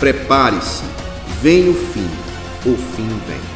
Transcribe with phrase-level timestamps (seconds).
[0.00, 0.82] Prepare-se,
[1.42, 2.08] vem o fim,
[2.64, 3.49] o fim vem.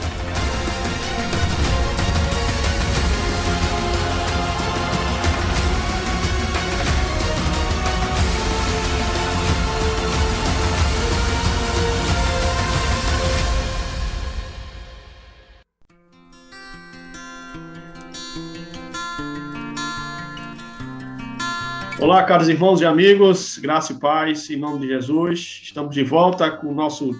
[22.15, 25.63] Olá, caros irmãos e amigos, graça e paz, em nome de Jesus.
[25.65, 27.11] Estamos de volta com o nosso,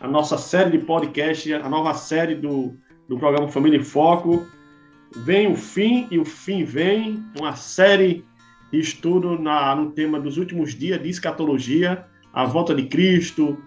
[0.00, 2.72] a nossa série de podcast, a nova série do,
[3.08, 4.46] do programa Família em Foco.
[5.24, 8.24] Vem o fim e o fim vem, uma série
[8.70, 13.58] de estudo na, no tema dos últimos dias de escatologia, a volta de Cristo,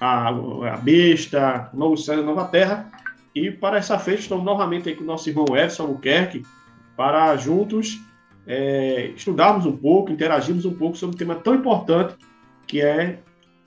[0.00, 2.92] a, a besta, novo céu e nova terra.
[3.34, 6.44] E para essa feita, estamos novamente aí com o nosso irmão Edson Albuquerque,
[6.96, 8.00] para juntos
[8.46, 12.14] é, estudarmos um pouco, interagirmos um pouco sobre um tema tão importante
[12.66, 13.18] que é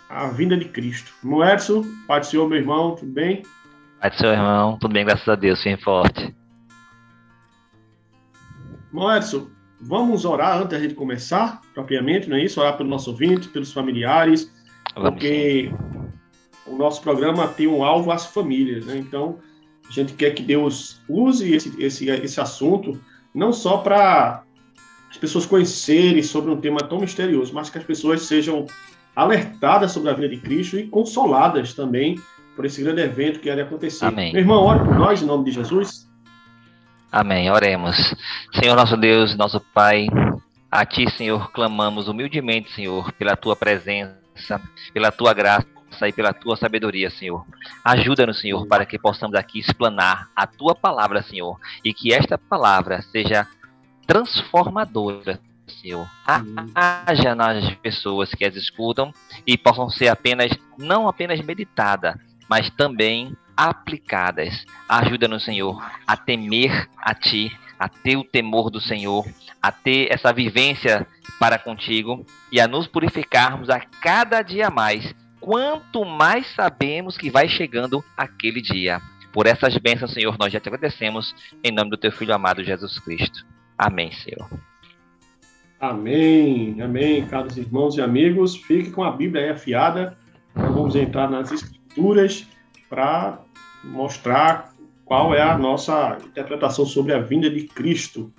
[0.10, 1.14] a vinda de Cristo.
[1.24, 3.44] Irmão Edson, Pai do Senhor, meu irmão, tudo bem?
[4.00, 6.36] Pai do seu irmão, tudo bem, graças a Deus, firme forte.
[8.90, 9.48] Irmão Edson,
[9.82, 12.60] vamos orar antes da gente começar, propriamente, não é isso?
[12.60, 14.52] Orar pelo nosso ouvinte, pelos familiares,
[14.94, 15.72] vamos porque
[16.66, 18.98] o nosso programa tem um alvo às famílias, né?
[18.98, 19.40] Então,
[19.88, 23.00] a gente quer que Deus use esse, esse, esse assunto
[23.34, 24.45] não só para
[25.10, 28.66] as pessoas conhecerem sobre um tema tão misterioso, mas que as pessoas sejam
[29.16, 32.20] alertadas sobre a vida de Cristo e consoladas também
[32.56, 34.06] por esse grande evento que ia acontecer.
[34.06, 34.34] Amém.
[34.34, 36.08] Meu irmão, ore por nós em nome de Jesus.
[37.12, 37.50] Amém.
[37.50, 37.96] Oremos.
[38.60, 40.08] Senhor nosso Deus, nosso Pai,
[40.70, 44.62] a Ti, Senhor, clamamos humildemente, Senhor, pela Tua presença,
[44.94, 45.66] pela Tua graça
[46.06, 47.46] e pela tua sabedoria, Senhor.
[47.84, 53.02] Ajuda-nos, Senhor, para que possamos aqui explanar a tua palavra, Senhor, e que esta palavra
[53.02, 53.48] seja
[54.06, 56.08] transformadora, Senhor.
[56.76, 59.12] Haja nas pessoas que as escutam
[59.46, 62.16] e possam ser apenas, não apenas meditadas,
[62.50, 64.66] mas também aplicadas.
[64.88, 69.26] Ajuda-nos, Senhor, a temer a Ti, a ter o temor do Senhor,
[69.62, 71.08] a ter essa vivência
[71.40, 77.48] para contigo e a nos purificarmos a cada dia mais, quanto mais sabemos que vai
[77.48, 79.02] chegando aquele dia.
[79.34, 82.98] Por essas bênçãos, Senhor, nós já te agradecemos em nome do Teu Filho amado Jesus
[83.00, 83.46] Cristo.
[83.78, 84.50] Amém, Senhor.
[85.80, 88.56] Amém, amém, caros irmãos e amigos.
[88.56, 90.18] Fique com a Bíblia aí afiada.
[90.56, 92.48] Nós vamos entrar nas Escrituras
[92.90, 93.40] para
[93.84, 98.32] mostrar qual é a nossa interpretação sobre a vinda de Cristo.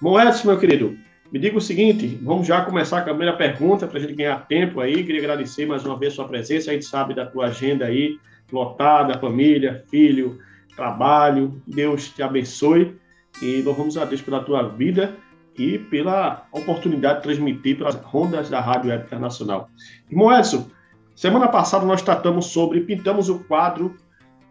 [0.00, 0.96] Moedas, meu querido,
[1.32, 4.46] me diga o seguinte: vamos já começar com a primeira pergunta para a gente ganhar
[4.46, 5.04] tempo aí.
[5.04, 6.70] Queria agradecer mais uma vez sua presença.
[6.70, 8.18] A gente sabe da tua agenda aí,
[8.52, 10.38] lotada, família, filho,
[10.76, 11.60] trabalho.
[11.66, 12.96] Deus te abençoe.
[13.42, 15.16] E louvamos a Deus pela tua vida
[15.56, 19.68] e pela oportunidade de transmitir pelas rondas da Rádio Internacional.
[20.10, 20.68] Irmão Edson,
[21.14, 23.96] semana passada nós tratamos sobre, pintamos o quadro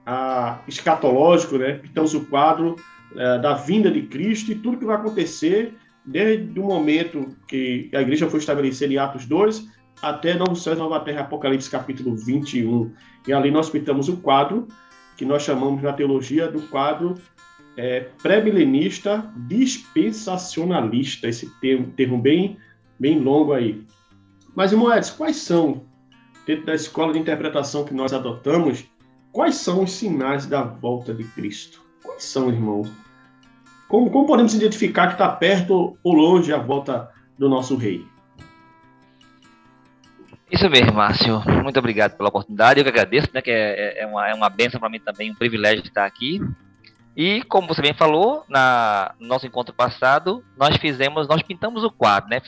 [0.05, 1.73] ah, escatológico, né?
[1.73, 2.75] pintamos o quadro
[3.15, 8.01] eh, da vinda de Cristo e tudo que vai acontecer desde o momento que a
[8.01, 9.67] igreja foi estabelecida em Atos 2
[10.01, 12.91] até Novo Céu e Nova Terra, Apocalipse capítulo 21.
[13.27, 14.67] E ali nós pintamos o quadro
[15.15, 17.15] que nós chamamos na teologia do quadro
[17.77, 22.57] é, pré-milenista dispensacionalista, esse termo, termo bem,
[22.99, 23.83] bem longo aí.
[24.55, 25.83] Mas, irmão Edson, quais são,
[26.45, 28.85] dentro da escola de interpretação que nós adotamos,
[29.31, 31.81] quais são os sinais da volta de Cristo?
[32.03, 32.89] Quais são, irmãos?
[33.87, 38.05] Como, como podemos identificar que está perto ou longe a volta do nosso rei?
[40.51, 41.41] Isso mesmo, Márcio.
[41.63, 42.79] Muito obrigado pela oportunidade.
[42.79, 43.41] Eu que agradeço, né?
[43.41, 46.39] Que é, é uma, é uma benção para mim também, um privilégio estar aqui.
[47.15, 51.91] E como você bem falou, na, no nosso encontro passado, nós fizemos, nós pintamos o
[51.91, 52.41] quadro, né?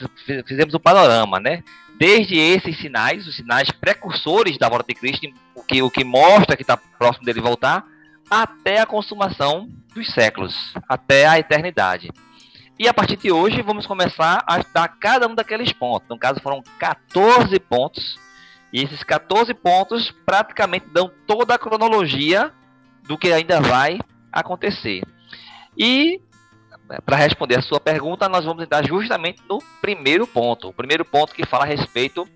[0.46, 1.62] Fizemos o panorama, né?
[1.98, 6.56] Desde esses sinais, os sinais precursores da volta de Cristo, o que, o que mostra
[6.56, 7.84] que está próximo dele voltar,
[8.28, 12.10] até a consumação dos séculos, até a eternidade.
[12.78, 16.08] E a partir de hoje, vamos começar a estudar cada um daqueles pontos.
[16.08, 18.18] No caso, foram 14 pontos.
[18.72, 22.52] E esses 14 pontos praticamente dão toda a cronologia
[23.04, 23.98] do que ainda vai
[24.40, 25.02] acontecer.
[25.76, 26.20] E
[27.04, 30.68] para responder a sua pergunta, nós vamos entrar justamente no primeiro ponto.
[30.68, 32.26] O primeiro ponto que fala a respeito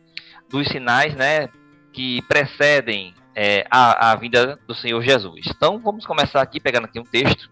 [0.49, 1.49] dos sinais né,
[1.93, 5.47] que precedem é, a, a vinda do Senhor Jesus.
[5.47, 7.49] Então vamos começar aqui pegando aqui um texto.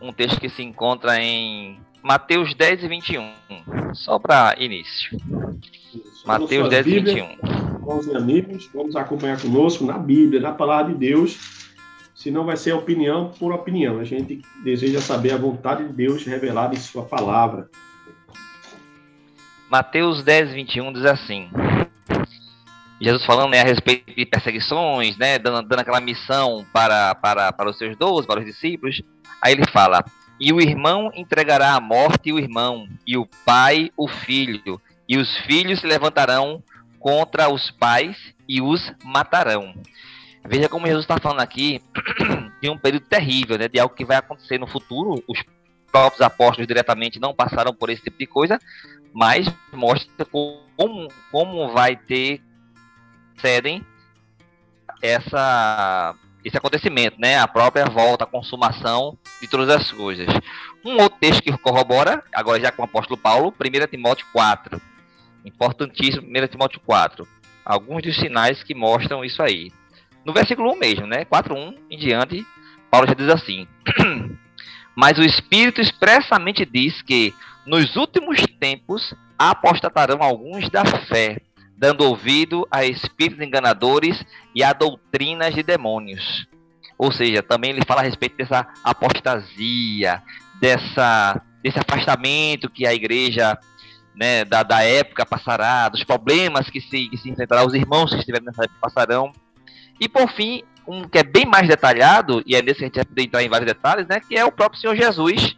[0.00, 3.32] Um texto que se encontra em Mateus 10 e 21.
[3.94, 5.16] Só para início.
[6.26, 7.36] Mateus 10 e 21.
[7.80, 11.64] Bons amigos, vamos acompanhar conosco na Bíblia, na palavra de Deus
[12.14, 13.98] senão vai ser opinião por opinião.
[13.98, 17.68] A gente deseja saber a vontade de Deus revelada em Sua palavra.
[19.68, 21.50] Mateus 10, 21 diz assim:
[23.00, 27.70] Jesus falando né, a respeito de perseguições, né, dando, dando aquela missão para, para, para
[27.70, 29.02] os seus doze, para os discípulos.
[29.42, 30.04] Aí ele fala:
[30.40, 35.36] E o irmão entregará à morte o irmão, e o pai o filho, e os
[35.38, 36.62] filhos se levantarão
[36.98, 38.16] contra os pais
[38.48, 39.74] e os matarão.
[40.46, 41.80] Veja como Jesus está falando aqui
[42.60, 45.22] de um período terrível, né, de algo que vai acontecer no futuro.
[45.26, 45.42] Os
[45.90, 48.58] próprios apóstolos diretamente não passaram por esse tipo de coisa,
[49.12, 52.42] mas mostra como, como vai ter
[53.40, 53.84] cedem
[55.00, 56.14] essa
[56.44, 57.38] esse acontecimento, né?
[57.38, 60.26] A própria volta, a consumação de todas as coisas.
[60.84, 64.78] Um outro texto que corrobora, agora já com o apóstolo Paulo, 1 Timóteo 4.
[65.42, 67.26] Importantíssimo, 1 Timóteo 4.
[67.64, 69.72] Alguns dos sinais que mostram isso aí.
[70.24, 71.24] No versículo 1 mesmo, né?
[71.24, 72.46] 4.1 em diante,
[72.90, 73.66] Paulo já diz assim:
[74.96, 77.34] Mas o Espírito expressamente diz que
[77.66, 81.40] nos últimos tempos apostatarão alguns da fé,
[81.76, 84.24] dando ouvido a espíritos enganadores
[84.54, 86.46] e a doutrinas de demônios.
[86.96, 90.22] Ou seja, também ele fala a respeito dessa apostasia,
[90.60, 93.58] dessa, desse afastamento que a igreja
[94.14, 98.20] né, da, da época passará, dos problemas que se, que se enfrentará, os irmãos que
[98.20, 99.32] estiverem nessa época passarão.
[100.00, 103.14] E por fim, um que é bem mais detalhado, e é nesse que a gente
[103.14, 105.56] vai entrar em vários detalhes, né, que é o próprio Senhor Jesus,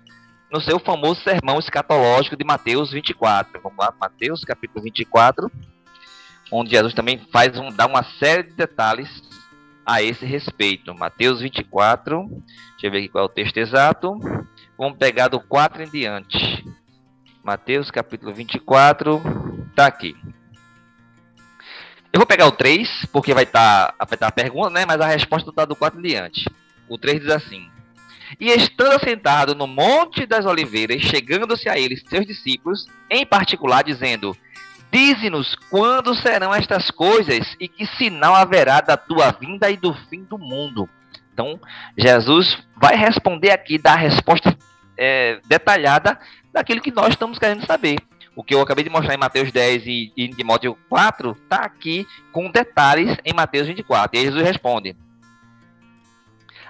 [0.50, 3.60] no seu famoso sermão escatológico de Mateus 24.
[3.60, 5.50] Vamos lá, Mateus capítulo 24,
[6.52, 9.08] onde Jesus também faz um, dá uma série de detalhes
[9.84, 10.94] a esse respeito.
[10.94, 14.18] Mateus 24, deixa eu ver aqui qual é o texto exato.
[14.78, 16.64] Vamos pegar do 4 em diante.
[17.42, 19.22] Mateus capítulo 24,
[19.74, 20.16] tá aqui.
[22.16, 24.86] Eu vou pegar o 3, porque vai estar tá, vai tá a pergunta, né?
[24.86, 26.50] Mas a resposta está do 4 em diante.
[26.88, 27.68] O 3 diz assim:
[28.40, 34.34] E estando assentado no Monte das Oliveiras, chegando-se a eles, seus discípulos, em particular, dizendo:
[34.90, 40.24] Dize-nos quando serão estas coisas e que sinal haverá da tua vinda e do fim
[40.24, 40.88] do mundo.
[41.34, 41.60] Então,
[41.98, 44.56] Jesus vai responder aqui, dar a resposta
[44.96, 46.18] é, detalhada
[46.50, 47.98] daquilo que nós estamos querendo saber.
[48.36, 52.06] O que eu acabei de mostrar em Mateus 10 e, e Timóteo 4 está aqui
[52.30, 54.14] com detalhes em Mateus 24.
[54.14, 54.94] E aí Jesus responde: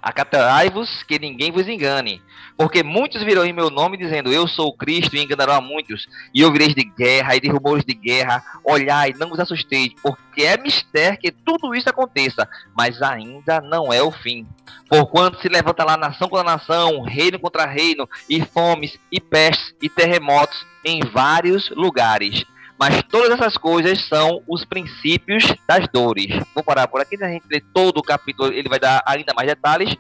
[0.07, 2.23] Acatai-vos que ninguém vos engane,
[2.57, 6.07] porque muitos virão em meu nome dizendo, eu sou o Cristo, e enganarão a muitos,
[6.33, 10.57] e ouvireis de guerra e de rumores de guerra, olhai, não vos assusteis, porque é
[10.57, 14.47] mistério que tudo isso aconteça, mas ainda não é o fim.
[14.89, 19.89] Porquanto se levanta lá nação contra nação, reino contra reino, e fomes, e pestes, e
[19.89, 22.45] terremotos em vários lugares.
[22.79, 26.29] Mas todas essas coisas são os princípios das dores.
[26.55, 27.27] Vou parar por aqui, né?
[27.27, 29.97] a gente lê todo o capítulo, ele vai dar ainda mais detalhes,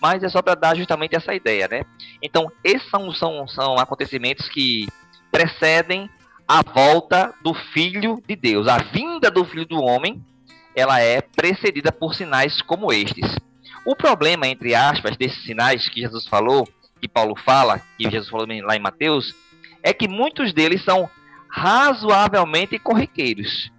[0.00, 1.84] mas é só para dar justamente essa ideia, né?
[2.22, 4.88] Então, esses são, são, são acontecimentos que
[5.30, 6.10] precedem
[6.46, 8.66] a volta do Filho de Deus.
[8.66, 10.24] A vinda do Filho do Homem,
[10.74, 13.36] ela é precedida por sinais como estes.
[13.84, 16.66] O problema, entre aspas, desses sinais que Jesus falou,
[17.00, 19.34] que Paulo fala, que Jesus falou lá em Mateus,
[19.82, 21.08] é que muitos deles são
[21.50, 23.70] razoavelmente corriqueiros.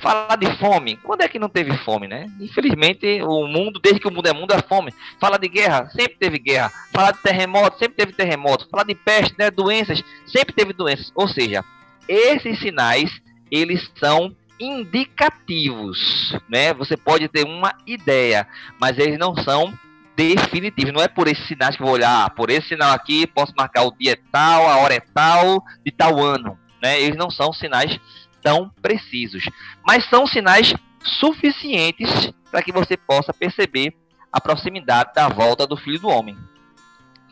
[0.00, 2.26] Falar de fome, quando é que não teve fome, né?
[2.38, 4.92] Infelizmente, o mundo, desde que o mundo é mundo, é fome.
[5.18, 6.70] Falar de guerra, sempre teve guerra.
[6.92, 8.68] Falar de terremoto, sempre teve terremoto.
[8.68, 9.50] Falar de peste, né?
[9.50, 11.10] Doenças, sempre teve doenças.
[11.14, 11.64] Ou seja,
[12.06, 13.10] esses sinais,
[13.50, 16.74] eles são indicativos, né?
[16.74, 18.46] Você pode ter uma ideia,
[18.78, 19.72] mas eles não são
[20.14, 20.92] definitivos.
[20.92, 23.52] Não é por esses sinais que eu vou olhar, ah, por esse sinal aqui posso
[23.56, 27.00] marcar o dia tal, a hora é tal, de tal ano né?
[27.00, 27.98] Eles não são sinais
[28.40, 29.42] tão precisos,
[29.84, 33.92] mas são sinais suficientes para que você possa perceber
[34.32, 36.38] a proximidade da volta do Filho do Homem.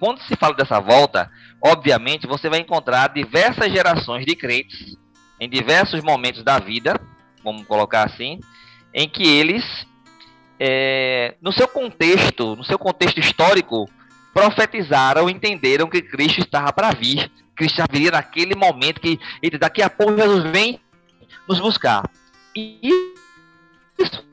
[0.01, 1.31] Quando se fala dessa volta,
[1.63, 4.97] obviamente você vai encontrar diversas gerações de crentes
[5.39, 7.01] em diversos momentos da vida,
[7.45, 8.41] vamos colocar assim,
[8.93, 9.65] em que eles,
[10.59, 13.89] é, no seu contexto, no seu contexto histórico,
[14.33, 19.91] profetizaram, entenderam que Cristo estava para vir Cristo viria naquele momento que ele daqui a
[19.91, 20.81] pouco Jesus vem
[21.49, 22.03] nos buscar.
[22.57, 22.79] E
[23.99, 24.25] isso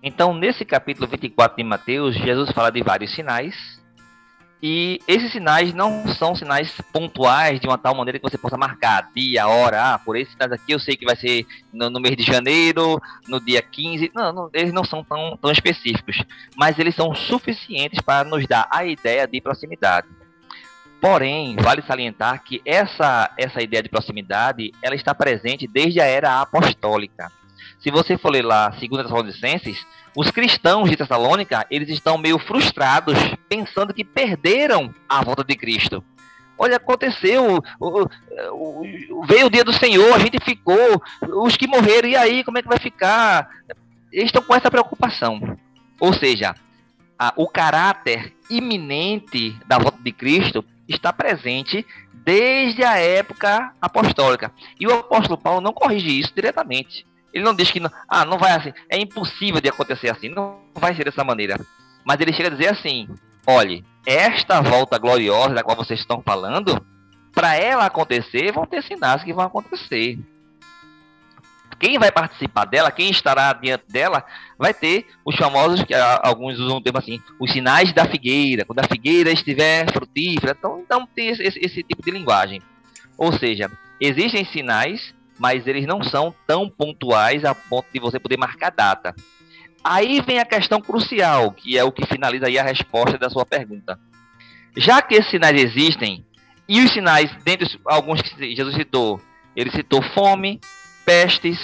[0.00, 3.78] Então, nesse capítulo 24 de Mateus, Jesus fala de vários sinais
[4.60, 9.08] e esses sinais não são sinais pontuais de uma tal maneira que você possa marcar
[9.14, 12.16] dia, hora, ah, por esses sinais aqui eu sei que vai ser no, no mês
[12.16, 14.10] de janeiro, no dia 15.
[14.12, 16.24] Não, não, eles não são tão, tão específicos,
[16.56, 20.08] mas eles são suficientes para nos dar a ideia de proximidade.
[21.00, 26.40] Porém, vale salientar que essa, essa ideia de proximidade ela está presente desde a era
[26.40, 27.30] apostólica.
[27.78, 33.14] Se você for ler lá 2 Tessalonicenses, os cristãos de Tessalônica, eles estão meio frustrados,
[33.48, 36.02] pensando que perderam a volta de Cristo.
[36.58, 37.62] Olha, aconteceu,
[39.28, 41.00] veio o dia do Senhor, a gente ficou,
[41.44, 43.48] os que morreram, e aí, como é que vai ficar?
[44.10, 45.56] Eles estão com essa preocupação.
[46.00, 46.56] Ou seja,
[47.16, 54.52] a, o caráter iminente da volta de Cristo está presente desde a época apostólica.
[54.80, 57.06] E o apóstolo Paulo não corrige isso diretamente.
[57.32, 60.60] Ele não diz que não, ah, não vai assim, é impossível de acontecer assim, não
[60.74, 61.58] vai ser dessa maneira.
[62.04, 63.08] Mas ele chega a dizer assim:
[63.46, 66.84] olhe, esta volta gloriosa da qual vocês estão falando,
[67.34, 70.18] para ela acontecer, vão ter sinais que vão acontecer.
[71.78, 74.24] Quem vai participar dela, quem estará diante dela,
[74.58, 78.80] vai ter os famosos, que alguns usam o termo assim, os sinais da figueira, quando
[78.80, 80.56] a figueira estiver frutífera.
[80.58, 82.60] Então, então tem esse, esse tipo de linguagem.
[83.16, 83.70] Ou seja,
[84.00, 89.14] existem sinais, mas eles não são tão pontuais a ponto de você poder marcar data.
[89.82, 93.46] Aí vem a questão crucial, que é o que finaliza aí a resposta da sua
[93.46, 93.98] pergunta.
[94.76, 96.24] Já que esses sinais existem,
[96.68, 99.20] e os sinais, dentre alguns que Jesus citou,
[99.56, 100.60] ele citou fome,
[101.04, 101.58] pestes,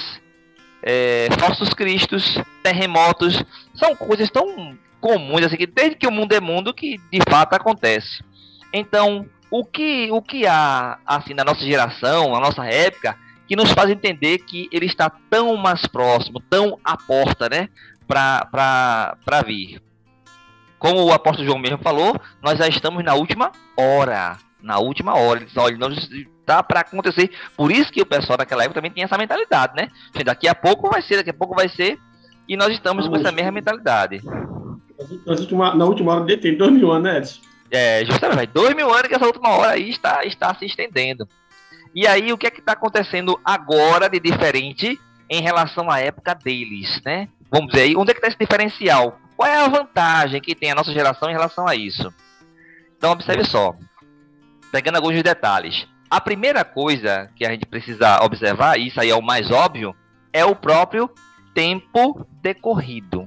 [0.83, 3.43] é, falsos cristos, terremotos,
[3.75, 7.55] são coisas tão comuns assim que desde que o mundo é mundo que de fato
[7.55, 8.25] acontece.
[8.73, 13.17] Então, o que o que há assim na nossa geração, na nossa época,
[13.47, 17.69] que nos faz entender que ele está tão mais próximo, tão à porta, né?
[18.07, 19.81] para vir.
[20.79, 24.37] Como o apóstolo João mesmo falou, nós já estamos na última hora.
[24.63, 25.39] Na última hora.
[25.41, 27.31] Ele diz, olha, não está para acontecer.
[27.57, 29.89] Por isso que o pessoal daquela época também tinha essa mentalidade, né?
[30.25, 31.99] Daqui a pouco vai ser, daqui a pouco vai ser.
[32.47, 34.21] E nós estamos com essa mesma mentalidade.
[35.75, 37.41] na última hora tem dois mil anos, né, Edson?
[37.71, 41.27] É, justamente, dois mil anos que essa última hora aí está, está se estendendo.
[41.95, 44.99] E aí, o que é que está acontecendo agora de diferente
[45.31, 47.29] em relação à época deles, né?
[47.51, 49.19] Vamos dizer aí, onde é que está esse diferencial?
[49.37, 52.13] Qual é a vantagem que tem a nossa geração em relação a isso?
[52.97, 53.75] Então, observe só,
[54.73, 55.87] pegando alguns detalhes.
[56.11, 59.95] A primeira coisa que a gente precisa observar, e isso aí é o mais óbvio,
[60.33, 61.09] é o próprio
[61.55, 63.25] tempo decorrido.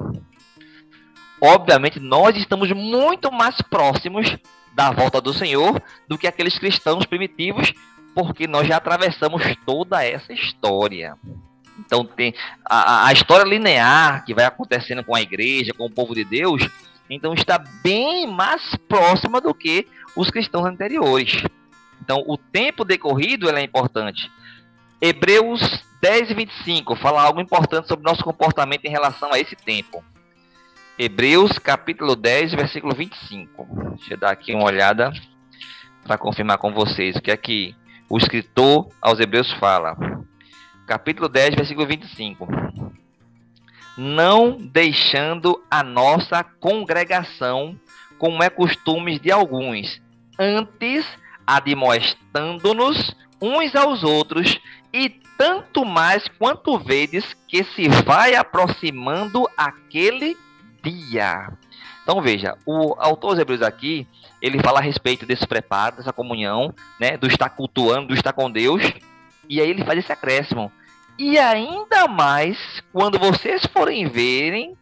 [1.41, 4.37] Obviamente, nós estamos muito mais próximos
[4.73, 7.73] da volta do Senhor do que aqueles cristãos primitivos,
[8.17, 11.15] porque nós já atravessamos toda essa história.
[11.77, 12.33] Então tem
[12.65, 16.67] a, a história linear que vai acontecendo com a igreja, com o povo de Deus,
[17.07, 21.43] então está bem mais próxima do que os cristãos anteriores.
[22.01, 24.31] Então o tempo decorrido é importante.
[24.99, 25.61] Hebreus
[26.01, 30.03] 10 e 25 fala algo importante sobre nosso comportamento em relação a esse tempo.
[30.97, 33.67] Hebreus capítulo 10, versículo 25.
[33.95, 35.13] Deixa eu dar aqui uma olhada
[36.03, 37.75] para confirmar com vocês o que é que
[38.09, 39.95] o escritor aos Hebreus fala
[40.87, 42.47] capítulo 10, versículo 25.
[43.97, 47.77] Não deixando a nossa congregação,
[48.17, 50.01] como é costume de alguns,
[50.39, 51.05] antes
[51.45, 54.59] admoestando-nos uns aos outros,
[54.93, 60.35] e tanto mais quanto vedes que se vai aproximando aquele
[60.81, 61.51] dia.
[62.07, 64.07] Então veja, o autor dos aqui,
[64.41, 68.49] ele fala a respeito desse preparo, dessa comunhão, né, do estar cultuando, do estar com
[68.49, 68.81] Deus,
[69.49, 70.71] e aí ele faz esse acréscimo.
[71.19, 72.57] E ainda mais
[72.93, 74.73] quando vocês forem verem,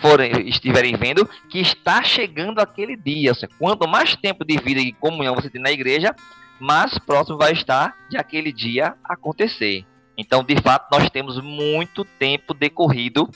[0.00, 3.34] forem, estiverem vendo que está chegando aquele dia.
[3.34, 6.14] Seja, quanto mais tempo de vida e comunhão você tem na igreja,
[6.60, 9.84] mais próximo vai estar de aquele dia acontecer.
[10.16, 13.28] Então, de fato, nós temos muito tempo decorrido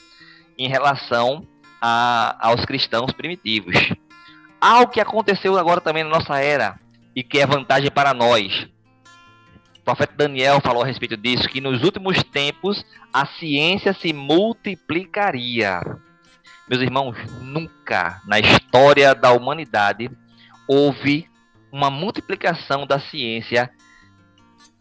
[0.57, 1.45] em relação
[1.85, 3.75] a, aos cristãos primitivos.
[4.61, 6.79] Algo que aconteceu agora também na nossa era
[7.13, 8.69] e que é vantagem para nós.
[9.77, 15.81] O profeta Daniel falou a respeito disso, que nos últimos tempos a ciência se multiplicaria.
[16.69, 20.09] Meus irmãos, nunca na história da humanidade
[20.65, 21.29] houve
[21.69, 23.69] uma multiplicação da ciência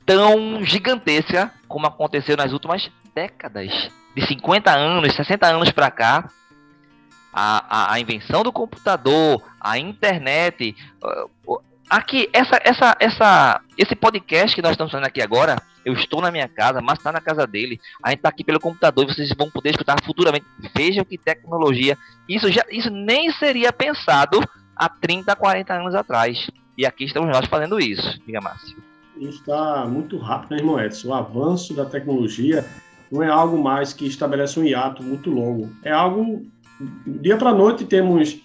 [0.07, 3.91] tão gigantesca como aconteceu nas últimas décadas.
[4.15, 6.29] De 50 anos, 60 anos para cá,
[7.33, 10.75] a, a, a, invenção do computador, a internet,
[11.89, 16.31] aqui, essa, essa, essa, esse podcast que nós estamos fazendo aqui agora, eu estou na
[16.31, 17.81] minha casa, mas está na casa dele.
[18.03, 20.47] A gente está aqui pelo computador e vocês vão poder escutar futuramente.
[20.77, 21.99] Vejam que tecnologia.
[22.29, 24.41] Isso, já, isso nem seria pensado
[24.77, 26.51] há 30, 40 anos atrás.
[26.77, 28.21] E aqui estamos nós fazendo isso.
[28.25, 28.77] Diga, Márcio.
[29.17, 31.09] Está muito rápido, né, irmão Edson?
[31.09, 32.65] O avanço da tecnologia
[33.11, 35.71] não é algo mais que estabelece um hiato muito longo.
[35.83, 36.47] É algo.
[37.07, 38.41] Dia para noite temos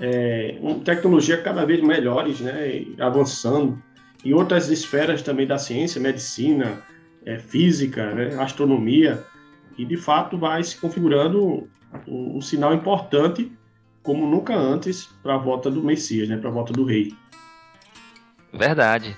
[0.00, 3.80] é, tecnologia cada vez melhores, né, avançando,
[4.24, 6.82] e outras esferas também da ciência, medicina,
[7.24, 9.24] é, física, né, astronomia.
[9.78, 11.68] E de fato vai se configurando
[12.06, 13.50] um, um sinal importante,
[14.02, 17.14] como nunca antes, para a volta do Messias, né, para a volta do rei.
[18.52, 19.16] Verdade.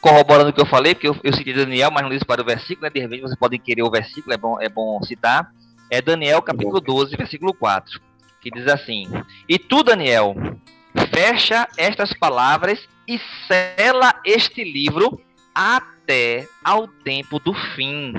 [0.00, 2.44] Corroborando o que eu falei, porque eu, eu citei Daniel, mas não disse para o
[2.44, 2.90] versículo, né?
[2.90, 5.50] De repente vocês podem querer o versículo, é bom, é bom citar.
[5.90, 8.00] É Daniel capítulo 12, versículo 4,
[8.42, 9.06] que diz assim:
[9.48, 10.34] E tu, Daniel,
[11.14, 15.18] fecha estas palavras e sela este livro
[15.54, 18.12] até ao tempo do fim.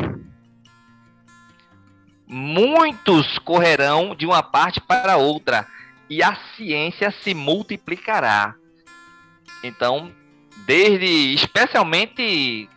[2.27, 5.67] Muitos correrão de uma parte para outra,
[6.09, 8.55] e a ciência se multiplicará.
[9.63, 10.11] Então,
[10.65, 12.67] desde especialmente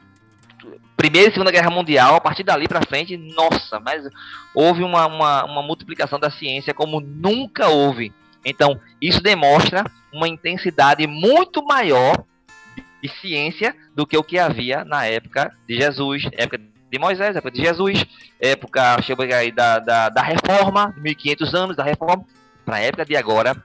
[1.03, 4.09] Primeira e Segunda Guerra Mundial, a partir dali para frente, nossa, mas
[4.55, 8.13] houve uma, uma, uma, multiplicação da ciência como nunca houve.
[8.45, 9.83] Então, isso demonstra
[10.13, 12.25] uma intensidade muito maior
[13.03, 17.51] de ciência do que o que havia na época de Jesus, época de Moisés, época
[17.51, 18.07] de Jesus,
[18.41, 18.97] época
[19.37, 22.25] aí da, da, da reforma, 1500 anos da reforma,
[22.65, 23.57] para a época de agora,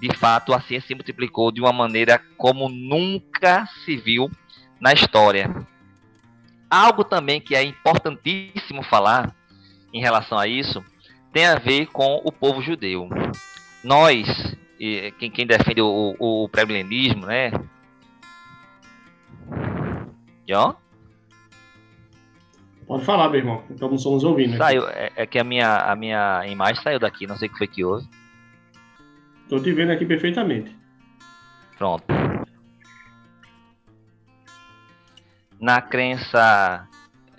[0.00, 4.28] de fato, a ciência se multiplicou de uma maneira como nunca se viu
[4.80, 5.54] na história.
[6.74, 9.32] Algo também que é importantíssimo falar
[9.92, 10.84] em relação a isso
[11.32, 13.08] tem a ver com o povo judeu.
[13.84, 14.56] Nós,
[15.20, 17.52] quem, quem defende o, o, pré-milenismo, né?
[20.48, 20.74] John?
[22.88, 23.62] Pode falar, meu irmão.
[23.70, 24.56] Estamos somos ouvindo.
[24.56, 27.58] Saiu, é, é, que a minha, a minha imagem saiu daqui, não sei o que
[27.58, 28.04] foi que houve.
[29.44, 30.76] Estou te vendo aqui perfeitamente.
[31.78, 32.23] Pronto.
[35.64, 36.86] Na crença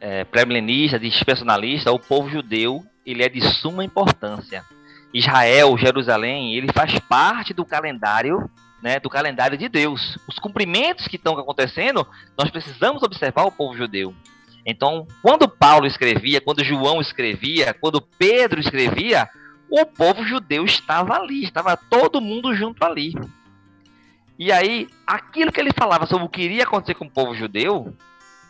[0.01, 4.65] é, pré-milenista, dispensacionalista, o povo judeu ele é de suma importância.
[5.13, 8.49] Israel, Jerusalém, ele faz parte do calendário,
[8.81, 10.17] né, do calendário de Deus.
[10.27, 12.03] Os cumprimentos que estão acontecendo,
[12.35, 14.11] nós precisamos observar o povo judeu.
[14.65, 19.29] Então, quando Paulo escrevia, quando João escrevia, quando Pedro escrevia,
[19.69, 23.13] o povo judeu estava ali, estava todo mundo junto ali.
[24.39, 27.95] E aí, aquilo que ele falava sobre o que iria acontecer com o povo judeu,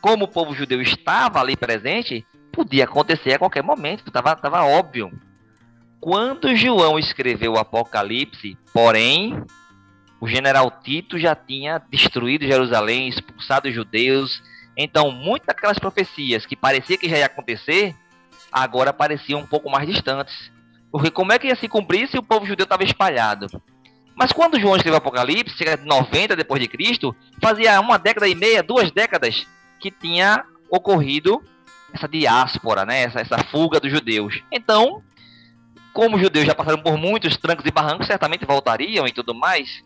[0.06, 5.12] como o povo judeu estava ali presente, podia acontecer a qualquer momento, estava tava óbvio.
[6.00, 9.44] Quando João escreveu o Apocalipse, porém,
[10.22, 14.44] o general Tito já tinha destruído Jerusalém, expulsado os judeus.
[14.78, 17.96] Então, muitas daquelas profecias que parecia que já ia acontecer,
[18.52, 20.52] agora pareciam um pouco mais distantes.
[20.92, 23.48] Porque como é que ia se cumprir se o povo judeu estava espalhado?
[24.16, 28.28] Mas quando João escreveu o Apocalipse, cerca de 90 depois de Cristo, fazia uma década
[28.28, 29.48] e meia, duas décadas
[29.80, 31.42] que tinha ocorrido
[31.94, 33.04] essa diáspora, né?
[33.04, 34.42] essa, essa fuga dos judeus.
[34.52, 35.02] Então,
[35.94, 39.84] como os judeus já passaram por muitos trancos e barrancos, certamente voltariam e tudo mais.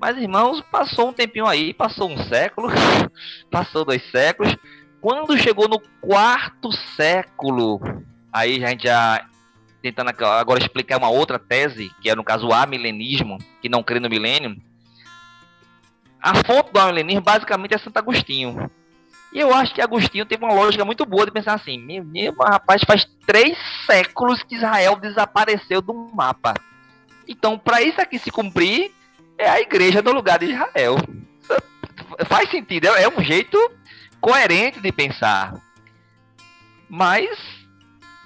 [0.00, 2.68] Mas, irmãos, passou um tempinho aí, passou um século,
[3.50, 4.56] passou dois séculos.
[5.00, 7.80] Quando chegou no quarto século,
[8.32, 9.26] aí a gente já
[9.82, 14.00] tentando agora explicar uma outra tese, que é no caso o amilenismo, que não crê
[14.00, 14.56] no milênio.
[16.20, 18.70] A fonte do amilenismo basicamente é Santo Agostinho.
[19.32, 22.34] E eu acho que Agostinho teve uma lógica muito boa de pensar assim: meu, meu
[22.34, 26.54] rapaz, faz três séculos que Israel desapareceu do mapa.
[27.28, 28.90] Então, para isso aqui se cumprir,
[29.38, 30.96] é a igreja no lugar de Israel.
[32.26, 33.56] Faz sentido, é, é um jeito
[34.20, 35.54] coerente de pensar.
[36.88, 37.30] Mas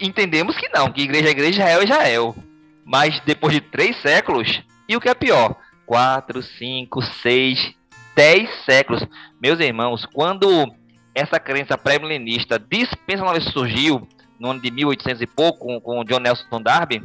[0.01, 2.37] entendemos que não, que igreja é igreja, Israel é Israel.
[2.85, 5.55] Mas depois de três séculos, e o que é pior?
[5.85, 7.75] Quatro, cinco, seis,
[8.17, 9.07] dez séculos.
[9.41, 10.75] Meus irmãos, quando
[11.15, 14.07] essa crença pré-milenista dispensacionalista surgiu,
[14.39, 17.03] no ano de 1800 e pouco, com, com John Nelson Darby,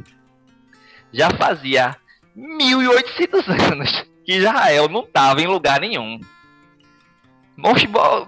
[1.12, 1.96] já fazia
[2.34, 6.18] 1800 anos que Israel não estava em lugar nenhum.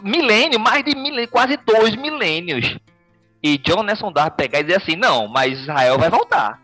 [0.02, 2.76] Milênio, mais de milênio, quase dois milênios
[3.42, 6.61] e John Nelson Darby pegar e dizer assim, não, mas Israel vai voltar.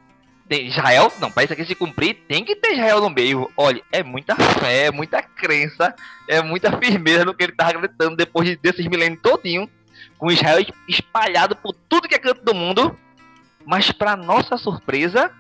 [0.51, 3.51] Israel, não, isso aqui se cumprir, tem que ter Israel no meio.
[3.57, 5.95] Olha, é muita fé, é muita crença,
[6.27, 9.69] é muita firmeza no que ele tava acreditando depois desses milênios todinho,
[10.17, 12.99] com Israel espalhado por tudo que é canto do mundo.
[13.67, 15.31] Mas para nossa surpresa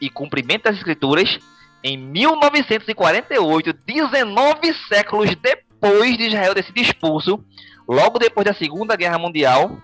[0.00, 1.38] e cumprimento das escrituras,
[1.84, 7.44] em 1948, 19 séculos depois de Israel sido expulso,
[7.88, 9.78] logo depois da Segunda Guerra Mundial,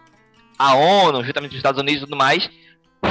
[0.59, 2.51] a ONU, juntamente os Estados Unidos e tudo mais,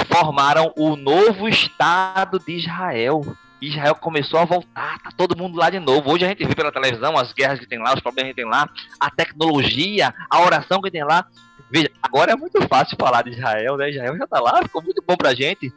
[0.07, 3.21] formaram o novo Estado de Israel.
[3.61, 6.11] Israel começou a voltar, tá todo mundo lá de novo.
[6.11, 8.45] Hoje a gente vê pela televisão as guerras que tem lá, os problemas que tem
[8.45, 8.69] lá,
[8.99, 11.25] a tecnologia, a oração que tem lá.
[11.69, 13.89] Veja, agora é muito fácil falar de Israel, né?
[13.89, 15.73] Israel já tá lá, ficou muito bom pra gente.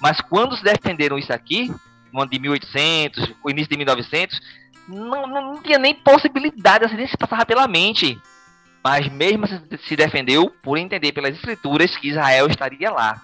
[0.00, 1.74] Mas quando se defenderam isso aqui,
[2.12, 4.40] no ano de 1800, o início de 1900,
[4.88, 8.18] não, não, não tinha nem possibilidade, assim, nem se passava pela mente
[8.84, 13.18] mas mesmo se defendeu por entender pelas escrituras que Israel estaria lá.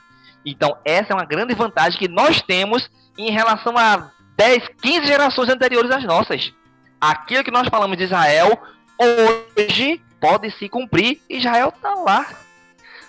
[0.44, 5.48] Então, essa é uma grande vantagem que nós temos em relação a 10, 15 gerações
[5.48, 6.52] anteriores às nossas.
[7.00, 8.58] Aquilo que nós falamos de Israel,
[8.98, 11.20] hoje pode se cumprir.
[11.28, 12.26] Israel está lá.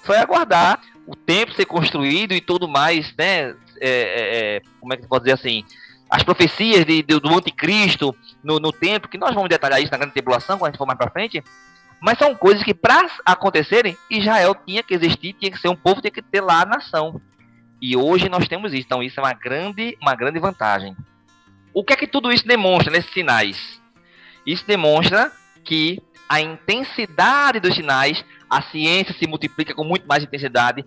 [0.06, 3.56] Só é aguardar o tempo ser construído e tudo mais, né?
[3.80, 5.65] É, é, é como é que pode dizer assim?
[6.10, 9.98] As profecias de, de, do anticristo no, no tempo, que nós vamos detalhar isso na
[9.98, 11.44] grande tribulação, quando a gente for mais para frente.
[12.02, 16.02] Mas são coisas que, para acontecerem, Israel tinha que existir, tinha que ser um povo,
[16.02, 17.22] tinha que ter lá a nação.
[17.80, 18.86] E hoje nós temos isso.
[18.86, 20.98] Então, isso é uma grande, uma grande vantagem.
[21.72, 23.80] O que é que tudo isso demonstra nesses sinais?
[24.46, 25.32] Isso demonstra
[25.64, 30.84] que a intensidade dos sinais, a ciência se multiplica com muito mais intensidade.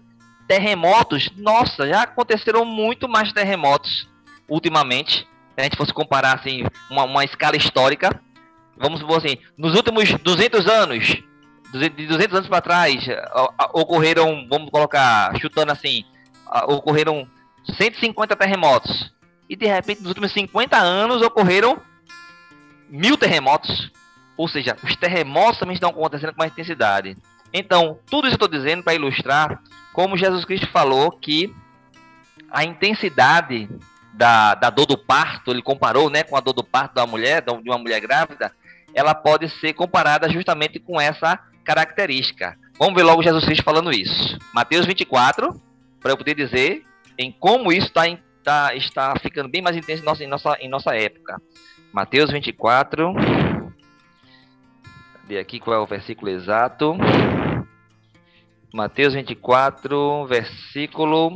[0.48, 4.08] Terremotos, nossa, já aconteceram muito mais terremotos
[4.48, 5.28] ultimamente.
[5.54, 8.20] Se a gente fosse comparar assim, uma, uma escala histórica,
[8.76, 11.22] vamos supor assim, nos últimos 200 anos,
[11.72, 13.04] de 200 anos para trás,
[13.72, 16.04] ocorreram, vamos colocar, chutando assim,
[16.66, 17.28] ocorreram
[17.76, 19.12] 150 terremotos.
[19.48, 21.80] E de repente, nos últimos 50 anos, ocorreram
[22.88, 23.90] mil terremotos.
[24.36, 27.16] Ou seja, os terremotos também estão acontecendo com mais intensidade.
[27.52, 31.54] Então, tudo isso eu estou dizendo para ilustrar como Jesus Cristo falou que
[32.50, 33.68] a intensidade
[34.12, 37.42] da, da dor do parto, ele comparou né, com a dor do parto da mulher,
[37.42, 38.52] de uma mulher grávida,
[38.94, 42.56] ela pode ser comparada justamente com essa característica.
[42.78, 44.38] Vamos ver logo Jesus Cristo falando isso.
[44.52, 45.60] Mateus 24,
[46.00, 46.84] para eu poder dizer
[47.18, 48.02] em como isso tá,
[48.42, 51.40] tá, está ficando bem mais intenso em nossa, em nossa, em nossa época.
[51.92, 53.14] Mateus 24.
[55.12, 56.96] Cadê aqui qual é o versículo exato?
[58.72, 61.32] Mateus 24, versículo.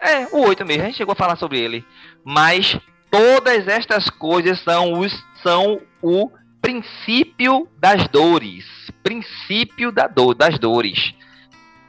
[0.00, 1.84] É, o 8 mesmo, a gente chegou a falar sobre ele.
[2.22, 2.78] Mas
[3.10, 8.64] todas estas coisas são, os, são o princípio das dores.
[9.02, 11.14] Princípio da dor, das dores.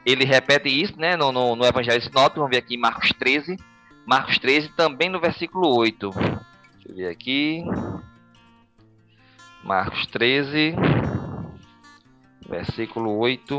[0.04, 3.56] Ele repete isso né, no, no, no Evangelho Sinótico, vamos ver aqui Marcos 13.
[4.06, 6.10] Marcos 13, também no versículo 8.
[6.10, 7.64] Deixa eu ver aqui.
[9.62, 10.74] Marcos 13,
[12.48, 13.56] versículo 8.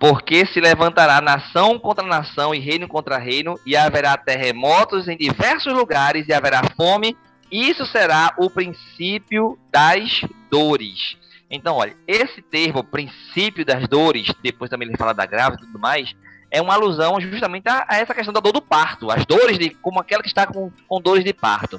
[0.00, 5.74] Porque se levantará nação contra nação e reino contra reino, e haverá terremotos em diversos
[5.74, 7.14] lugares, e haverá fome.
[7.52, 11.18] Isso será o princípio das dores.
[11.50, 15.78] Então, olha, esse termo, princípio das dores, depois também ele fala da grávida e tudo
[15.78, 16.14] mais,
[16.50, 19.70] é uma alusão justamente a, a, essa questão da dor do parto, as dores de
[19.70, 21.78] como aquela que está com, com dores de parto.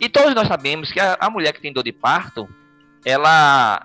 [0.00, 2.48] E todos nós sabemos que a, a mulher que tem dor de parto,
[3.04, 3.84] ela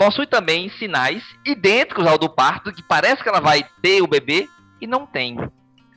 [0.00, 4.48] possui também sinais idênticos ao do parto, que parece que ela vai ter o bebê
[4.80, 5.36] e não tem.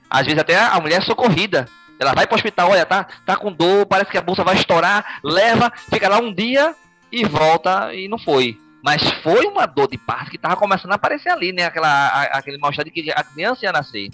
[0.09, 1.69] Às vezes até a mulher é socorrida.
[1.97, 4.55] Ela vai para o hospital, olha, tá, tá com dor, parece que a bolsa vai
[4.55, 6.75] estourar, leva, fica lá um dia
[7.09, 8.59] e volta e não foi.
[8.83, 11.63] Mas foi uma dor de parto que estava começando a aparecer ali, né?
[11.63, 14.09] Aquela, a, aquele mal-estar de que a criança ia nascer.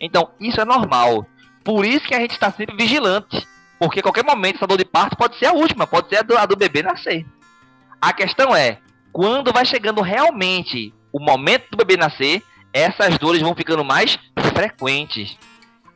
[0.00, 1.24] Então, isso é normal.
[1.62, 3.46] Por isso que a gente está sempre vigilante.
[3.78, 6.36] Porque qualquer momento essa dor de parto pode ser a última, pode ser a do,
[6.36, 7.24] a do bebê nascer.
[8.00, 8.80] A questão é,
[9.12, 14.18] quando vai chegando realmente o momento do bebê nascer, essas dores vão ficando mais
[14.54, 15.36] frequentes.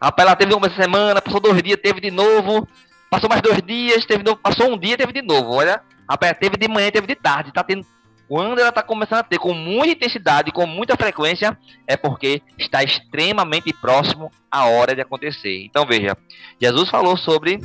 [0.01, 2.69] Rapaz, ela teve uma semana, passou dois dias, teve de novo,
[3.11, 5.55] passou mais dois dias, teve novo, passou um dia, teve de novo.
[5.55, 7.87] Olha, rapaz, teve de manhã, teve de tarde, tá tendo.
[8.29, 12.83] Quando ela está começando a ter com muita intensidade, com muita frequência, é porque está
[12.83, 15.65] extremamente próximo à hora de acontecer.
[15.65, 16.17] Então veja,
[16.61, 17.61] Jesus falou sobre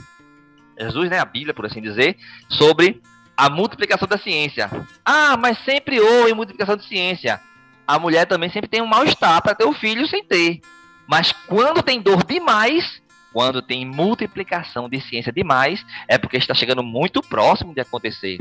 [0.79, 2.15] Jesus, né, a Bíblia, por assim dizer,
[2.47, 3.01] sobre
[3.35, 4.69] a multiplicação da ciência.
[5.05, 7.39] Ah, mas sempre houve multiplicação de ciência.
[7.87, 10.61] A mulher também sempre tem um mal-estar para ter o filho sem ter.
[11.07, 13.01] Mas quando tem dor demais,
[13.33, 18.37] quando tem multiplicação de ciência demais, é porque está chegando muito próximo de acontecer.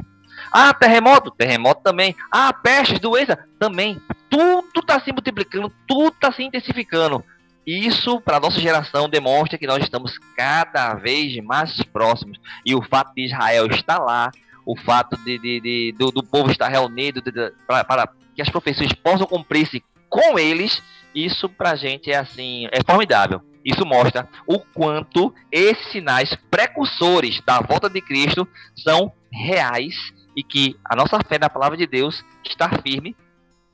[0.52, 2.14] Ah, terremoto, terremoto também.
[2.30, 4.00] Ah, pestes, doença, também.
[4.28, 7.24] Tudo está se multiplicando, tudo está se intensificando.
[7.66, 12.40] Isso, para a nossa geração, demonstra que nós estamos cada vez mais próximos.
[12.64, 14.30] E o fato de Israel estar lá,
[14.64, 17.22] o fato de, de, de do, do, povo estar reunido
[17.66, 20.82] para que as profecias possam cumprir-se com eles,
[21.14, 23.40] isso para a gente é assim, é formidável.
[23.64, 29.94] Isso mostra o quanto esses sinais precursores da volta de Cristo são reais
[30.34, 33.14] e que a nossa fé na palavra de Deus está firme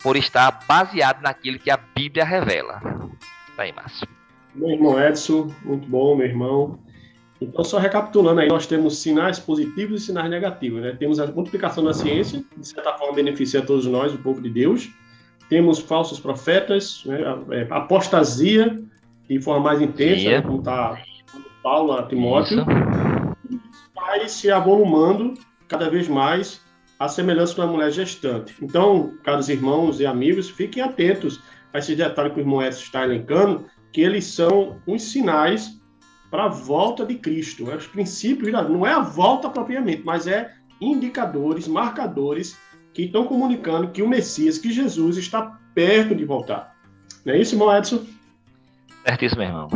[0.03, 2.81] por estar baseado naquilo que a Bíblia revela.
[3.57, 4.07] Tá aí, Márcio.
[4.55, 6.79] Meu irmão Edson, muito bom, meu irmão.
[7.41, 10.97] Então, só recapitulando aí, nós temos sinais positivos e sinais negativos, né?
[10.99, 14.89] Temos a multiplicação da ciência, de certa forma beneficia todos nós, o povo de Deus.
[15.49, 17.21] Temos falsos profetas, né?
[17.51, 18.83] É, apostasia
[19.29, 20.43] de forma mais intensa, né?
[20.43, 20.99] como está
[21.63, 22.61] Paulo a Timóteo.
[23.51, 23.61] Isso.
[23.95, 25.35] Vai se avolumando
[25.69, 26.61] cada vez mais
[26.99, 28.55] a semelhança de uma mulher gestante.
[28.63, 31.41] Então, caros irmãos e amigos, fiquem atentos
[31.73, 35.76] a esse detalhe que o irmão Edson está elencando, que eles são os sinais
[36.31, 37.71] para a volta de Cristo.
[37.71, 42.59] É os princípios, não é a volta propriamente, mas é indicadores, marcadores
[42.93, 46.75] que estão comunicando que o Messias, que Jesus está perto de voltar.
[47.25, 48.05] Não é isso, irmão Edson?
[49.05, 49.69] Certíssimo, irmão.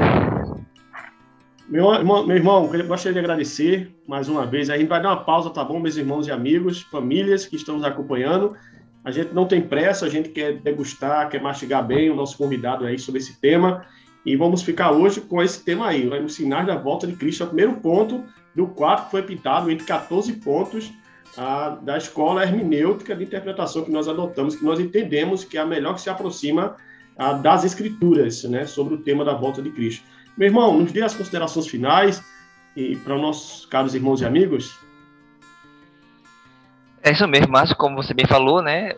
[1.68, 4.68] Meu irmão, meu irmão, gostaria de agradecer mais uma vez.
[4.70, 7.76] A gente vai dar uma pausa, tá bom, meus irmãos e amigos, famílias que estão
[7.76, 8.56] nos acompanhando.
[9.04, 12.84] A gente não tem pressa, a gente quer degustar, quer mastigar bem o nosso convidado
[12.84, 13.86] aí sobre esse tema.
[14.24, 17.42] E vamos ficar hoje com esse tema aí, os sinais da volta de Cristo.
[17.42, 20.92] É o primeiro ponto do quadro que foi pintado entre 14 pontos
[21.36, 25.66] a, da escola hermenêutica de interpretação que nós adotamos, que nós entendemos que é a
[25.66, 26.76] melhor que se aproxima
[27.16, 30.04] a, das escrituras, né, sobre o tema da volta de Cristo.
[30.36, 32.22] Meu irmão, nos dê as considerações finais
[32.76, 34.78] e para os nossos caros irmãos e amigos.
[37.02, 38.94] É isso mesmo, Márcio, como você bem falou, né?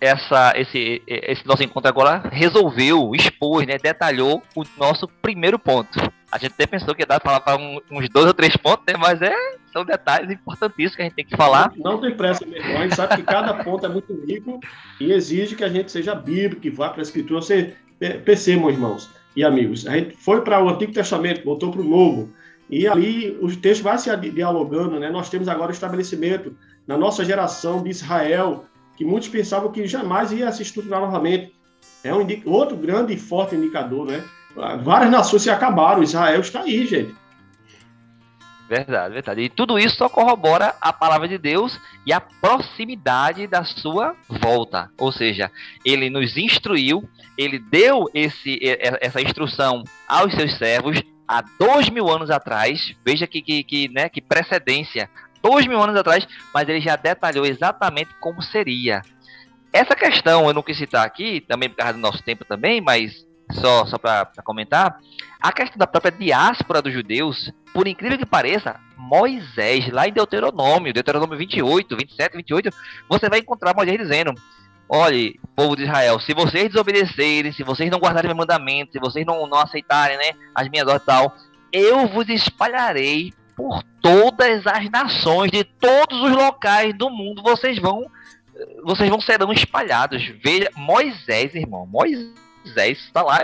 [0.00, 6.00] Essa, esse, esse nosso encontro agora resolveu, expôs, né, detalhou o nosso primeiro ponto.
[6.32, 8.94] A gente até pensou que ia dar para um, uns dois ou três pontos, né,
[8.98, 9.34] mas é,
[9.72, 11.72] são detalhes importantíssimos que a gente tem que falar.
[11.76, 12.78] Não, não tem pressa, meu irmão.
[12.78, 14.58] A gente sabe que cada ponto é muito rico
[15.00, 17.42] e exige que a gente seja bíblico, que vá para a escritura.
[17.42, 17.74] Você
[18.24, 19.86] percebam, irmãos, e amigos.
[19.86, 22.32] A gente foi para o Antigo Testamento, voltou para o Novo.
[22.68, 25.10] E ali os textos vai se dialogando, né?
[25.10, 28.64] Nós temos agora o estabelecimento na nossa geração de Israel,
[29.00, 31.54] que muitos pensavam que jamais ia se estruturar novamente.
[32.04, 34.22] É um outro grande e forte indicador, né?
[34.82, 37.14] Várias nações se acabaram, Israel está aí, gente.
[38.68, 39.40] Verdade, verdade.
[39.40, 44.90] E tudo isso só corrobora a palavra de Deus e a proximidade da sua volta.
[44.98, 45.50] Ou seja,
[45.82, 47.08] ele nos instruiu,
[47.38, 48.60] ele deu esse,
[49.00, 52.94] essa instrução aos seus servos há dois mil anos atrás.
[53.02, 55.08] Veja que, que, que, né, que precedência.
[55.42, 59.02] Dois mil anos atrás, mas ele já detalhou exatamente como seria.
[59.72, 63.24] Essa questão eu não quis citar aqui, também por causa do nosso tempo também, mas
[63.52, 64.98] só, só para comentar,
[65.40, 70.92] a questão da própria diáspora dos judeus, por incrível que pareça, Moisés, lá em Deuteronômio,
[70.92, 72.70] Deuteronômio 28, 27, 28,
[73.08, 74.34] você vai encontrar Moisés dizendo:
[74.88, 79.24] Olhe, povo de Israel, se vocês desobedecerem, se vocês não guardarem meu mandamento, se vocês
[79.24, 81.36] não, não aceitarem né, as minhas ordens e tal,
[81.72, 88.10] eu vos espalharei por todas as nações, de todos os locais do mundo, vocês vão
[88.82, 90.22] vocês vão serão espalhados.
[90.42, 93.38] Veja, Moisés, irmão, Moisés está lá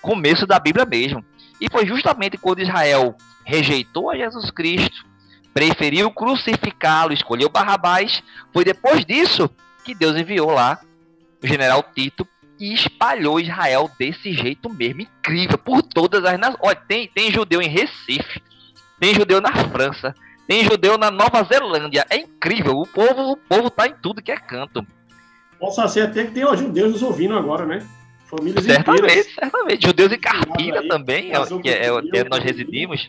[0.00, 1.24] começo da Bíblia mesmo.
[1.60, 3.14] E foi justamente quando Israel
[3.44, 5.04] rejeitou a Jesus Cristo,
[5.52, 9.50] preferiu crucificá-lo, escolheu Barrabás, foi depois disso
[9.84, 10.80] que Deus enviou lá
[11.42, 12.26] o general Tito
[12.58, 16.60] e espalhou Israel desse jeito mesmo, incrível, por todas as nações.
[16.62, 18.40] Olha, tem, tem judeu em Recife,
[18.98, 20.14] tem judeu na França,
[20.46, 22.06] tem judeu na Nova Zelândia.
[22.08, 24.86] É incrível, o povo, o povo tá em tudo que é canto.
[25.58, 27.86] Possa ser até que tem judeus nos ouvindo agora, né?
[28.26, 29.34] Famílias certamente, inteiras.
[29.34, 29.86] certamente.
[29.86, 33.08] Judeus em Carpina também, é, que é, é onde nós residimos.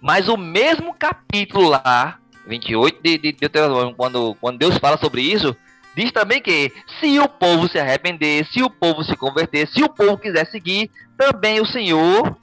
[0.00, 5.54] Mas o mesmo capítulo lá, 28 de, de Deuteronômio, quando, quando Deus fala sobre isso,
[5.94, 9.88] diz também que se o povo se arrepender, se o povo se converter, se o
[9.88, 12.36] povo quiser seguir, também o Senhor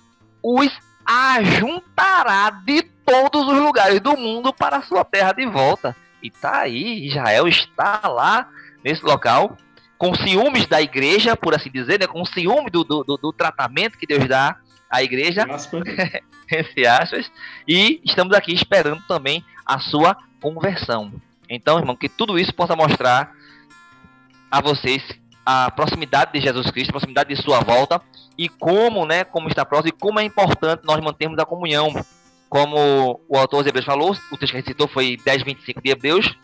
[0.44, 0.72] os
[1.08, 5.96] ajuntará de todos os lugares do mundo para a sua terra de volta.
[6.22, 8.50] E tá aí, Israel está lá
[8.84, 9.58] nesse local
[9.98, 12.08] com ciúmes da igreja, por assim dizer, né?
[12.08, 14.58] com ciúme do, do, do tratamento que Deus dá
[14.90, 15.46] à igreja,
[16.52, 17.32] entre aspas,
[17.68, 21.12] e estamos aqui esperando também a sua conversão.
[21.50, 23.32] Então, irmão, que tudo isso possa mostrar
[24.52, 25.04] a vocês
[25.50, 28.02] a proximidade de Jesus Cristo, a proximidade de sua volta
[28.38, 31.94] e como, né, como está próximo e como é importante nós mantermos a comunhão.
[32.50, 36.38] Como o autor de Hebreus falou, o texto que gente citou foi 10:25 de Hebreus,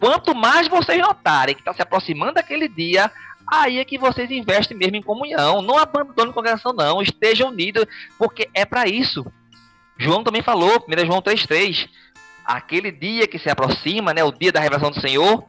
[0.00, 3.10] Quanto mais vocês notarem que está se aproximando daquele dia,
[3.46, 5.62] aí é que vocês investem mesmo em comunhão.
[5.62, 7.02] Não abandonem a congregação, não.
[7.02, 7.84] Estejam unidos,
[8.18, 9.24] porque é para isso.
[9.98, 11.88] João também falou, 1 João 3,3.
[12.44, 15.44] Aquele dia que se aproxima, né, o dia da revelação do Senhor,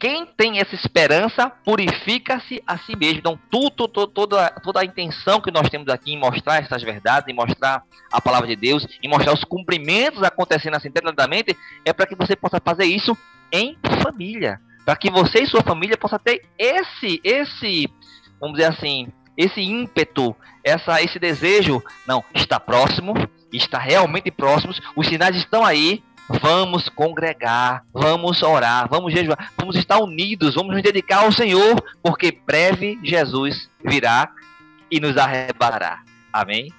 [0.00, 3.18] quem tem essa esperança purifica-se a si mesmo.
[3.18, 7.28] Então, tudo, tudo, toda, toda a intenção que nós temos aqui em mostrar essas verdades,
[7.28, 12.06] em mostrar a palavra de Deus, em mostrar os cumprimentos acontecendo assim detalhadamente, é para
[12.06, 13.16] que você possa fazer isso
[13.52, 17.86] em família, para que você e sua família possa ter esse esse,
[18.40, 20.34] vamos dizer assim, esse ímpeto,
[20.64, 23.12] essa esse desejo, não, está próximo,
[23.52, 26.02] está realmente próximos, os sinais estão aí,
[26.40, 32.38] vamos congregar, vamos orar, vamos jejuar, vamos estar unidos, vamos nos dedicar ao Senhor, porque
[32.46, 34.30] breve Jesus virá
[34.90, 36.02] e nos arrebatará.
[36.32, 36.72] Amém?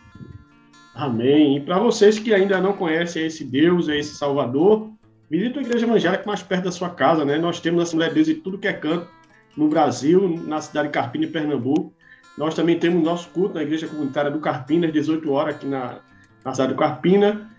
[0.96, 1.58] Amém.
[1.58, 4.90] E para vocês que ainda não conhecem esse Deus, esse Salvador,
[5.30, 7.38] visite a Igreja Evangélica mais perto da sua casa, né?
[7.38, 9.08] Nós temos a Assembleia de Deus em tudo que é canto
[9.56, 11.94] no Brasil, na cidade de Carpina, Pernambuco.
[12.38, 16.00] Nós também temos nosso culto na Igreja Comunitária do Carpina, às 18 horas, aqui na,
[16.44, 17.51] na cidade do Carpina.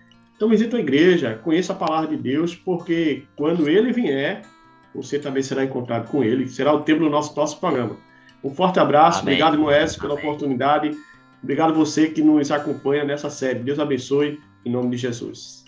[0.43, 4.41] Então visite a igreja, conheça a palavra de Deus, porque quando ele vier,
[4.93, 6.49] você também será encontrado com ele.
[6.49, 7.95] Será o tempo do nosso próximo programa.
[8.43, 9.35] Um forte abraço, Amém.
[9.35, 10.25] obrigado, Moés, pela Amém.
[10.25, 10.91] oportunidade.
[11.41, 13.59] Obrigado você que nos acompanha nessa série.
[13.59, 15.63] Deus abençoe, em nome de Jesus.